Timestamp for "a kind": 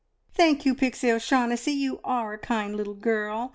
2.33-2.75